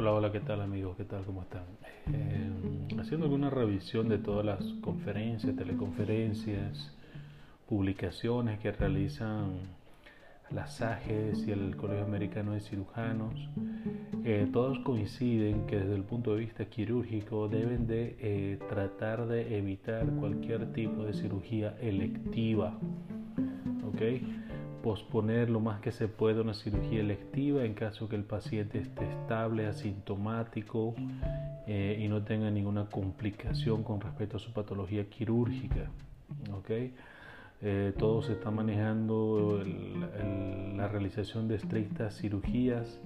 [0.00, 0.96] amigos?
[0.96, 1.24] ¿Qué tal?
[1.26, 1.64] ¿Cómo están?
[2.12, 6.96] Eh, haciendo alguna revisión de todas las conferencias, teleconferencias,
[7.68, 9.58] publicaciones que realizan
[10.50, 13.34] las AGES y el Colegio Americano de Cirujanos,
[14.24, 19.58] eh, todos coinciden que desde el punto de vista quirúrgico deben de eh, tratar de
[19.58, 22.78] evitar cualquier tipo de cirugía electiva.
[23.86, 24.49] ¿ok?,
[24.82, 29.08] posponer lo más que se pueda una cirugía electiva en caso que el paciente esté
[29.08, 30.94] estable, asintomático
[31.66, 35.90] eh, y no tenga ninguna complicación con respecto a su patología quirúrgica.
[36.52, 36.94] ¿okay?
[37.62, 39.62] Eh, todo se está manejando
[40.76, 43.00] la realización de estrictas cirugías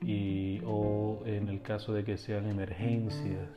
[0.00, 3.48] y, o en el caso de que sean emergencias.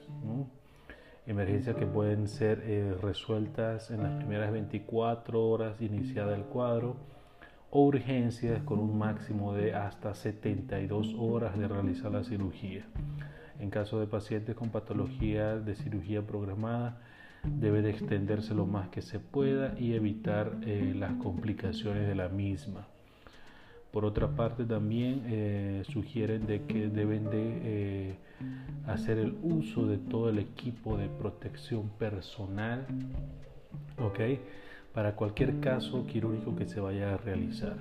[1.27, 6.95] emergencias que pueden ser eh, resueltas en las primeras 24 horas iniciada el cuadro
[7.71, 12.85] urgencias con un máximo de hasta 72 horas de realizar la cirugía.
[13.59, 17.01] En caso de pacientes con patología de cirugía programada,
[17.43, 22.29] debe de extenderse lo más que se pueda y evitar eh, las complicaciones de la
[22.29, 22.87] misma.
[23.91, 28.15] Por otra parte, también eh, sugieren de que deben de eh,
[28.85, 32.85] hacer el uso de todo el equipo de protección personal,
[33.97, 34.19] ¿ok?
[34.93, 37.77] Para cualquier caso quirúrgico que se vaya a realizar.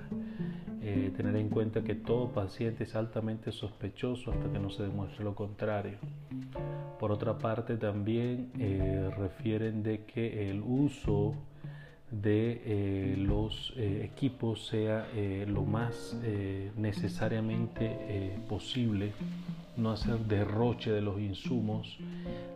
[0.89, 5.25] Eh, tener en cuenta que todo paciente es altamente sospechoso hasta que no se demuestre
[5.25, 5.97] lo contrario.
[6.97, 11.35] Por otra parte, también eh, refieren de que el uso
[12.09, 15.07] de eh, los equipos sea
[15.45, 16.17] lo más
[16.77, 19.11] necesariamente posible,
[19.75, 21.97] no hacer derroche de los insumos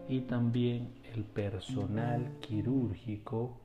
[0.08, 3.60] y también el personal quirúrgico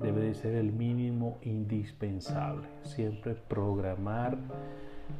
[0.00, 2.66] debe de ser el mínimo indispensable.
[2.82, 4.38] Siempre programar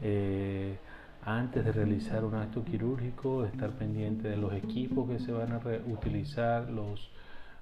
[0.02, 0.76] eh,
[1.22, 5.60] antes de realizar un acto quirúrgico, estar pendiente de los equipos que se van a
[5.86, 7.10] utilizar, los,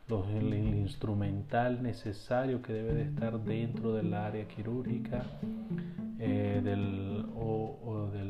[0.09, 5.25] el, instrumental necesario que debe de estar dentro del área quirúrgica,
[6.19, 8.23] eh, del, o, de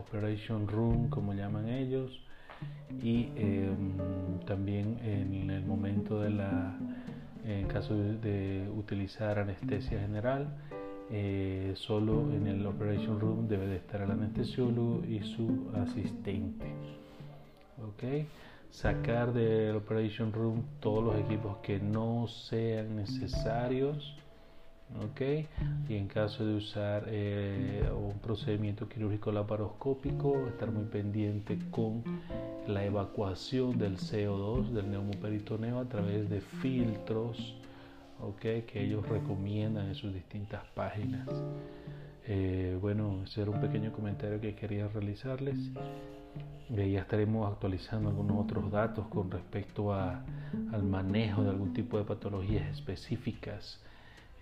[0.00, 2.20] operation room, como llaman ellos,
[3.02, 6.76] y em, también en el momento de la
[7.58, 10.48] en caso de, utilizar anestesia general,
[11.10, 16.66] eh, solo en el operation room debe de estar el anestesiólogo y su asistente.
[17.82, 18.26] ¿Ok?
[18.70, 24.16] Sacar del operation room todos los equipos que no sean necesarios
[24.98, 25.20] ¿ok?
[25.88, 32.02] Y en caso de usar eh, un procedimiento quirúrgico laparoscópico, estar muy pendiente con
[32.66, 37.56] la evacuación del CO2 del neumoperitoneo a través de filtros,
[38.20, 38.40] ¿ok?
[38.66, 41.28] Que ellos recomiendan en sus distintas páginas.
[42.26, 45.56] Eh, bueno, ese era un pequeño comentario que quería realizarles.
[46.70, 50.22] Eh, ya estaremos actualizando algunos otros datos con respecto a,
[50.72, 53.80] al manejo de algún tipo de patologías específicas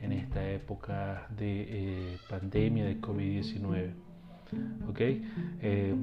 [0.01, 3.93] en esta época de eh, pandemia de COVID-19.
[4.89, 5.95] Ok, eh,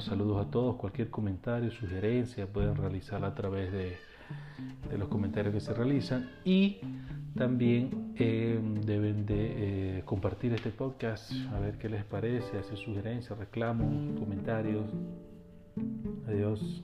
[0.00, 0.76] saludos a todos.
[0.76, 3.96] Cualquier comentario, sugerencia pueden realizarla a través de,
[4.96, 6.78] los comentarios que se realizan y
[7.34, 14.18] también eh, deben de compartir este podcast a ver qué les parece, hacer sugerencias, reclamos,
[14.18, 14.84] comentarios.
[16.26, 16.82] Adiós.